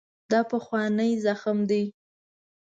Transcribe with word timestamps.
دا 0.31 0.39
پخوانی 0.51 1.11
زخم 1.25 1.57
دی. 1.69 1.83